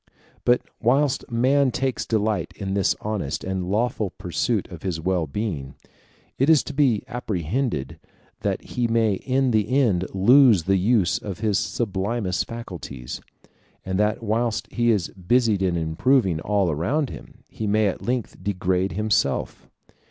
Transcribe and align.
But 0.45 0.63
whilst 0.79 1.29
man 1.31 1.69
takes 1.69 2.07
delight 2.07 2.53
in 2.55 2.73
this 2.73 2.95
honest 3.01 3.43
and 3.43 3.69
lawful 3.69 4.09
pursuit 4.09 4.67
of 4.69 4.81
his 4.81 4.99
wellbeing, 4.99 5.75
it 6.39 6.49
is 6.49 6.63
to 6.63 6.73
be 6.73 7.03
apprehended 7.07 7.99
that 8.39 8.63
he 8.63 8.87
may 8.87 9.13
in 9.13 9.51
the 9.51 9.69
end 9.69 10.07
lose 10.11 10.63
the 10.63 10.77
use 10.77 11.19
of 11.19 11.41
his 11.41 11.59
sublimest 11.59 12.47
faculties; 12.47 13.21
and 13.85 13.99
that 13.99 14.23
whilst 14.23 14.67
he 14.71 14.89
is 14.89 15.09
busied 15.09 15.61
in 15.61 15.77
improving 15.77 16.39
all 16.39 16.71
around 16.71 17.11
him, 17.11 17.43
he 17.47 17.67
may 17.67 17.85
at 17.85 18.01
length 18.01 18.41
degrade 18.43 18.93
himself. 18.93 19.69